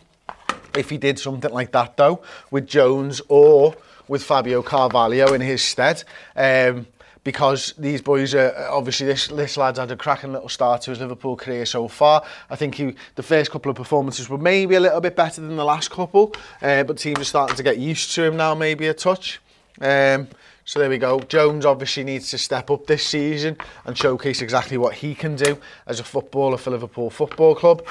if 0.76 0.90
he 0.90 0.98
did 0.98 1.18
something 1.18 1.52
like 1.52 1.72
that, 1.72 1.96
though, 1.96 2.22
with 2.50 2.66
Jones 2.66 3.22
or 3.28 3.75
with 4.08 4.22
Fabio 4.22 4.62
Carvalho 4.62 5.32
in 5.32 5.40
his 5.40 5.62
stead. 5.62 6.02
Um, 6.34 6.86
because 7.22 7.75
these 7.76 8.00
boys 8.00 8.36
are 8.36 8.54
obviously 8.70 9.04
this 9.04 9.26
this 9.26 9.56
lad's 9.56 9.80
had 9.80 9.90
a 9.90 9.96
cracking 9.96 10.32
little 10.32 10.48
start 10.48 10.82
to 10.82 10.90
his 10.90 11.00
Liverpool 11.00 11.34
career 11.34 11.66
so 11.66 11.88
far. 11.88 12.22
I 12.48 12.54
think 12.54 12.76
he 12.76 12.94
the 13.16 13.22
first 13.22 13.50
couple 13.50 13.68
of 13.68 13.76
performances 13.76 14.28
were 14.28 14.38
maybe 14.38 14.76
a 14.76 14.80
little 14.80 15.00
bit 15.00 15.16
better 15.16 15.40
than 15.40 15.56
the 15.56 15.64
last 15.64 15.90
couple, 15.90 16.32
uh, 16.62 16.84
but 16.84 16.98
teams 16.98 17.18
are 17.18 17.25
starting 17.25 17.56
to 17.56 17.64
get 17.64 17.78
used 17.78 18.14
to 18.14 18.22
him 18.22 18.36
now, 18.36 18.54
maybe 18.54 18.86
a 18.86 18.94
touch. 18.94 19.40
Um, 19.80 20.28
so 20.66 20.80
there 20.80 20.90
we 20.90 20.99
go. 20.99 21.20
Jones 21.20 21.64
obviously 21.64 22.02
needs 22.02 22.28
to 22.30 22.38
step 22.38 22.73
up 22.73 22.88
this 22.88 23.06
season 23.06 23.56
and 23.85 23.96
showcase 23.96 24.42
exactly 24.42 24.76
what 24.76 24.94
he 24.94 25.14
can 25.14 25.37
do 25.37 25.56
as 25.87 26.00
a 26.00 26.04
footballer 26.04 26.58
for 26.58 26.73
Liverpool 26.73 27.08
Football 27.08 27.54
Club. 27.54 27.87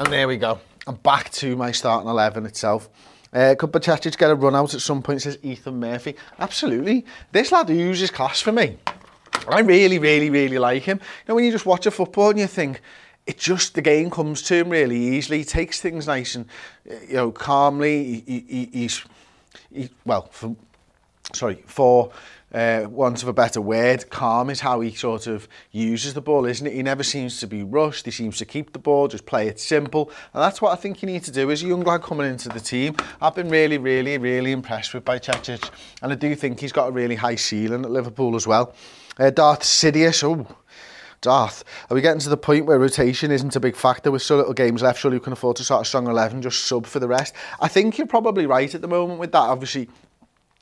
And 0.00 0.10
there 0.10 0.26
we 0.26 0.38
go. 0.38 0.58
I'm 0.86 0.94
back 0.96 1.30
to 1.32 1.54
my 1.56 1.72
starting 1.72 2.08
11 2.08 2.46
itself. 2.46 2.88
Uh, 3.34 3.54
could 3.58 3.70
Bajcetic 3.70 4.16
get 4.16 4.30
a 4.30 4.34
run 4.34 4.56
out 4.56 4.72
at 4.72 4.80
some 4.80 5.02
point, 5.02 5.20
says 5.20 5.38
Ethan 5.42 5.78
Murphy. 5.78 6.16
Absolutely. 6.38 7.04
This 7.32 7.52
lad 7.52 7.68
uses 7.68 8.10
class 8.10 8.40
for 8.40 8.50
me. 8.50 8.78
I 9.46 9.60
really, 9.60 9.98
really, 9.98 10.30
really 10.30 10.58
like 10.58 10.84
him. 10.84 10.98
You 10.98 11.24
know, 11.28 11.34
when 11.34 11.44
you 11.44 11.52
just 11.52 11.66
watch 11.66 11.84
a 11.84 11.90
football 11.90 12.30
and 12.30 12.38
you 12.38 12.46
think, 12.46 12.80
it 13.26 13.36
just, 13.36 13.74
the 13.74 13.82
game 13.82 14.10
comes 14.10 14.40
to 14.42 14.54
him 14.54 14.70
really 14.70 14.98
easily. 14.98 15.38
He 15.38 15.44
takes 15.44 15.82
things 15.82 16.06
nice 16.06 16.34
and, 16.34 16.46
you 17.08 17.14
know, 17.16 17.30
calmly. 17.30 18.22
He, 18.26 18.44
he, 18.48 18.70
he's, 18.72 19.04
he, 19.70 19.90
well, 20.06 20.28
for, 20.30 20.56
sorry, 21.36 21.62
for 21.66 22.10
uh, 22.52 22.86
want 22.88 23.22
of 23.22 23.28
a 23.28 23.32
better 23.32 23.60
word, 23.60 24.08
calm 24.08 24.50
is 24.50 24.60
how 24.60 24.80
he 24.80 24.92
sort 24.92 25.26
of 25.26 25.48
uses 25.72 26.14
the 26.14 26.20
ball, 26.20 26.46
isn't 26.46 26.66
it? 26.66 26.72
He 26.72 26.82
never 26.82 27.02
seems 27.02 27.38
to 27.40 27.46
be 27.46 27.62
rushed. 27.62 28.04
He 28.04 28.10
seems 28.10 28.38
to 28.38 28.44
keep 28.44 28.72
the 28.72 28.78
ball, 28.78 29.08
just 29.08 29.26
play 29.26 29.48
it 29.48 29.60
simple. 29.60 30.10
And 30.32 30.42
that's 30.42 30.62
what 30.62 30.72
I 30.72 30.76
think 30.80 31.02
you 31.02 31.06
need 31.06 31.24
to 31.24 31.30
do 31.30 31.50
as 31.50 31.62
a 31.62 31.66
young 31.66 31.82
lad 31.82 32.02
coming 32.02 32.30
into 32.30 32.48
the 32.48 32.60
team. 32.60 32.96
I've 33.20 33.34
been 33.34 33.48
really, 33.48 33.78
really, 33.78 34.16
really 34.18 34.52
impressed 34.52 34.94
with 34.94 35.04
Bajcetic. 35.04 35.70
And 36.02 36.12
I 36.12 36.14
do 36.14 36.34
think 36.34 36.60
he's 36.60 36.72
got 36.72 36.88
a 36.88 36.92
really 36.92 37.16
high 37.16 37.34
ceiling 37.34 37.84
at 37.84 37.90
Liverpool 37.90 38.36
as 38.36 38.46
well. 38.46 38.74
Uh, 39.18 39.30
Darth 39.30 39.60
Sidious, 39.60 40.22
oh, 40.24 40.46
Darth, 41.22 41.64
are 41.90 41.94
we 41.94 42.00
getting 42.00 42.20
to 42.20 42.28
the 42.28 42.36
point 42.36 42.66
where 42.66 42.78
rotation 42.78 43.30
isn't 43.30 43.56
a 43.56 43.60
big 43.60 43.74
factor 43.74 44.10
with 44.10 44.22
so 44.22 44.36
little 44.36 44.52
games 44.52 44.82
left? 44.82 45.00
Surely 45.00 45.16
you 45.16 45.20
can 45.20 45.32
afford 45.32 45.56
to 45.56 45.64
start 45.64 45.82
a 45.82 45.84
strong 45.84 46.06
11, 46.06 46.42
just 46.42 46.66
sub 46.66 46.86
for 46.86 47.00
the 47.00 47.08
rest. 47.08 47.34
I 47.60 47.68
think 47.68 47.98
you're 47.98 48.06
probably 48.06 48.46
right 48.46 48.72
at 48.74 48.82
the 48.82 48.88
moment 48.88 49.18
with 49.18 49.32
that. 49.32 49.38
Obviously, 49.38 49.88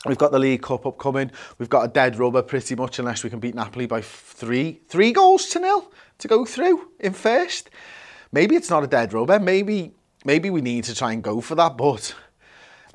We've 0.07 0.19
got 0.19 0.33
the 0.33 0.39
League 0.39 0.63
Cup 0.63 0.85
upcoming. 0.87 1.31
We've 1.59 1.69
got 1.69 1.85
a 1.85 1.89
dead 1.89 2.19
rubber 2.19 2.43
pretty 2.43 2.75
much 2.75 2.99
unless 2.99 3.25
we 3.25 3.31
can 3.31 3.41
beat 3.41 3.55
Napoli 3.55 3.87
by 3.87 4.03
three, 4.03 4.81
three 4.87 5.13
goals 5.13 5.47
to 5.47 5.59
nil 5.59 5.91
to 6.19 6.29
go 6.29 6.45
through 6.45 6.91
in 7.01 7.15
first. 7.15 7.71
Maybe 8.31 8.55
it's 8.57 8.71
not 8.71 8.85
a 8.85 8.87
dead 8.87 9.13
rubber. 9.13 9.39
Maybe 9.39 9.93
maybe 10.25 10.51
we 10.51 10.61
need 10.61 10.85
to 10.85 10.95
try 10.95 11.13
and 11.13 11.23
go 11.23 11.41
for 11.41 11.55
that. 11.55 11.77
But 11.77 12.15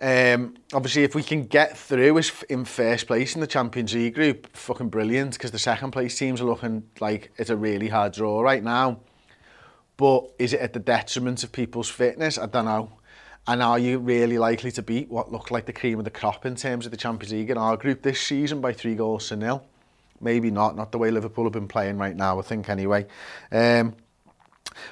um, 0.02 0.56
obviously, 0.74 1.04
if 1.04 1.16
we 1.16 1.24
can 1.24 1.46
get 1.46 1.78
through 1.78 2.22
in 2.50 2.66
first 2.66 3.08
place 3.08 3.36
in 3.36 3.42
the 3.42 3.48
Champions 3.48 3.94
League 3.94 4.16
group, 4.16 4.56
fucking 4.56 4.90
brilliant. 4.90 5.34
Because 5.34 5.52
the 5.52 5.60
second 5.60 5.92
place 5.92 6.18
teams 6.18 6.42
are 6.42 6.46
looking 6.46 6.84
like 7.00 7.32
it's 7.38 7.50
a 7.50 7.58
really 7.58 7.88
hard 7.88 8.14
draw 8.14 8.42
right 8.42 8.64
now. 8.64 9.00
But 9.98 10.32
is 10.40 10.54
it 10.54 10.62
at 10.62 10.74
the 10.74 10.80
detriment 10.80 11.44
of 11.44 11.52
people's 11.52 11.90
fitness? 11.90 12.38
I 12.38 12.46
don't 12.46 12.66
know. 12.66 12.99
And 13.48 13.64
are 13.64 13.80
you 13.80 13.98
really 13.98 14.38
likely 14.38 14.72
to 14.74 14.82
beat 14.82 15.10
what 15.10 15.32
looked 15.32 15.50
like 15.50 15.66
the 15.66 15.74
cream 15.74 15.98
of 15.98 16.06
the 16.06 16.12
crop 16.12 16.46
in 16.46 16.56
terms 16.56 16.86
of 16.86 16.92
the 16.92 16.98
Champions 16.98 17.34
League 17.34 17.50
in 17.50 17.58
our 17.58 17.78
group 17.78 18.04
this 18.04 18.22
season 18.22 18.62
by 18.62 18.74
three 18.74 18.96
goals 18.96 19.28
to 19.30 19.36
nil? 19.36 19.66
Maybe 20.22 20.52
not, 20.52 20.76
not 20.76 20.92
the 20.92 20.98
way 20.98 21.12
Liverpool 21.12 21.46
have 21.46 21.54
been 21.54 21.68
playing 21.68 21.98
right 21.98 22.16
now, 22.16 22.40
I 22.40 22.42
think, 22.42 22.70
anyway. 22.70 23.08
Um, 23.52 23.96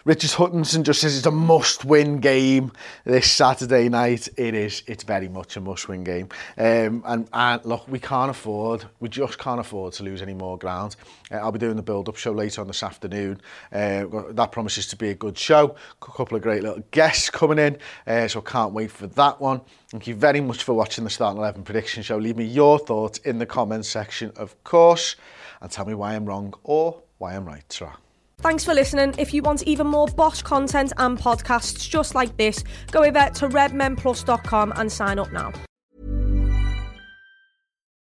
Richard 0.05 0.31
Hutchinson 0.31 0.83
just 0.83 1.01
says 1.01 1.17
it's 1.17 1.25
a 1.25 1.31
must-win 1.31 2.19
game 2.19 2.71
this 3.03 3.31
Saturday 3.31 3.89
night. 3.89 4.27
It 4.37 4.53
is. 4.53 4.83
It's 4.87 5.03
very 5.03 5.27
much 5.27 5.57
a 5.57 5.61
must-win 5.61 6.03
game. 6.03 6.29
Um, 6.57 7.03
and, 7.05 7.27
and 7.33 7.65
look, 7.65 7.87
we 7.87 7.99
can't 7.99 8.29
afford, 8.29 8.85
we 8.99 9.09
just 9.09 9.37
can't 9.37 9.59
afford 9.59 9.93
to 9.93 10.03
lose 10.03 10.21
any 10.21 10.33
more 10.33 10.57
ground. 10.57 10.95
Uh, 11.31 11.37
I'll 11.37 11.51
be 11.51 11.59
doing 11.59 11.75
the 11.75 11.83
build-up 11.83 12.15
show 12.15 12.31
later 12.31 12.61
on 12.61 12.67
this 12.67 12.83
afternoon. 12.83 13.41
Uh, 13.71 14.05
that 14.29 14.51
promises 14.51 14.87
to 14.87 14.95
be 14.95 15.09
a 15.09 15.15
good 15.15 15.37
show. 15.37 15.75
A 16.01 16.05
couple 16.05 16.37
of 16.37 16.43
great 16.43 16.63
little 16.63 16.83
guests 16.91 17.29
coming 17.29 17.59
in, 17.59 17.77
uh, 18.07 18.27
so 18.27 18.41
can't 18.41 18.73
wait 18.73 18.91
for 18.91 19.07
that 19.07 19.39
one. 19.41 19.61
Thank 19.89 20.07
you 20.07 20.15
very 20.15 20.41
much 20.41 20.63
for 20.63 20.73
watching 20.73 21.03
the 21.03 21.09
Start 21.09 21.37
11 21.37 21.63
prediction 21.63 22.03
show. 22.03 22.17
Leave 22.17 22.37
me 22.37 22.45
your 22.45 22.79
thoughts 22.79 23.19
in 23.19 23.39
the 23.39 23.45
comments 23.45 23.89
section, 23.89 24.31
of 24.35 24.61
course, 24.63 25.15
and 25.61 25.71
tell 25.71 25.85
me 25.85 25.93
why 25.93 26.15
I'm 26.15 26.25
wrong 26.25 26.53
or 26.63 27.01
why 27.17 27.35
I'm 27.35 27.45
right. 27.45 27.63
Tra. 27.69 27.97
Thanks 28.39 28.63
for 28.63 28.73
listening. 28.73 29.15
If 29.17 29.33
you 29.33 29.41
want 29.41 29.63
even 29.63 29.87
more 29.87 30.07
Bosch 30.07 30.41
content 30.41 30.93
and 30.97 31.17
podcasts 31.17 31.89
just 31.89 32.13
like 32.13 32.37
this, 32.37 32.63
go 32.91 33.03
over 33.03 33.29
to 33.33 33.49
redmenplus.com 33.49 34.73
and 34.75 34.91
sign 34.91 35.19
up 35.19 35.31
now. 35.31 35.51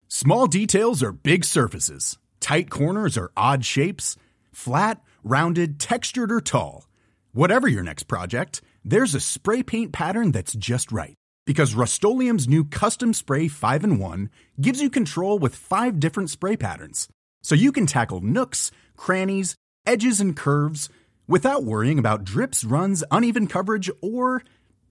Small 0.09 0.47
details 0.47 1.03
are 1.03 1.13
big 1.13 1.45
surfaces, 1.45 2.19
tight 2.41 2.69
corners 2.71 3.17
are 3.17 3.31
odd 3.37 3.65
shapes, 3.65 4.17
flat, 4.53 5.01
rounded, 5.25 5.81
textured, 5.81 6.31
or 6.31 6.41
tall. 6.41 6.87
Whatever 7.33 7.69
your 7.69 7.83
next 7.83 8.05
project, 8.05 8.61
there's 8.85 9.15
a 9.15 9.21
spray 9.21 9.63
paint 9.63 9.93
pattern 9.93 10.33
that's 10.33 10.55
just 10.55 10.93
right. 10.93 11.15
Because 11.47 11.75
Rust-Oleum 11.75 12.39
Custom 12.71 13.15
Spray 13.15 13.49
5 13.49 13.85
in 13.85 13.99
1 13.99 14.31
gives 14.61 14.81
you 14.81 14.91
control 14.91 15.39
with 15.39 15.55
five 15.55 15.99
different 15.99 16.31
spray 16.31 16.57
patterns. 16.57 17.09
So 17.43 17.55
you 17.55 17.73
can 17.73 17.87
tackle 17.87 18.21
nooks, 18.21 18.71
crannies, 18.97 19.55
edges, 19.87 20.21
and 20.21 20.37
curves 20.37 20.89
without 21.27 21.65
worrying 21.65 21.99
about 21.99 22.25
drips, 22.25 22.65
runs, 22.65 23.05
uneven 23.11 23.47
coverage, 23.47 23.91
or 24.01 24.43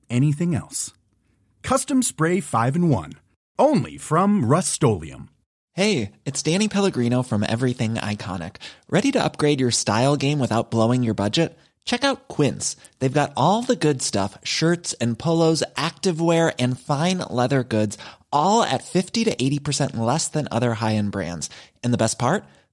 anything 0.10 0.56
else. 0.56 0.94
Custom 1.64 2.02
Spray 2.02 2.40
5 2.40 2.76
and 2.76 2.90
1. 2.90 3.14
Only 3.60 3.98
from 3.98 4.46
Rust 4.46 4.82
Hey, 5.74 6.12
it's 6.26 6.42
Danny 6.42 6.68
Pellegrino 6.68 7.24
from 7.24 7.46
Everything 7.48 7.96
Iconic. 7.96 8.56
Ready 8.90 9.12
to 9.12 9.24
upgrade 9.24 9.60
your 9.60 9.72
style 9.72 10.16
game 10.16 10.40
without 10.40 10.72
blowing 10.72 11.04
your 11.04 11.14
budget? 11.14 11.58
Check 11.86 12.04
out 12.04 12.28
Quince. 12.28 12.76
They've 13.00 13.12
got 13.12 13.34
all 13.36 13.62
the 13.62 13.76
good 13.76 14.02
stuff 14.02 14.38
shirts 14.44 14.94
and 15.02 15.18
polos, 15.18 15.64
activewear, 15.76 16.54
and 16.60 16.80
fine 16.80 17.18
leather 17.18 17.64
goods, 17.64 17.98
all 18.32 18.64
at 18.64 18.84
50 18.84 19.26
to 19.26 19.36
80% 19.36 19.98
less 19.98 20.28
than 20.28 20.48
other 20.52 20.76
high 20.76 20.96
end 20.96 21.12
brands. 21.12 21.50
And 21.84 21.94
the 21.94 21.98
best 21.98 22.20
part? 22.20 22.46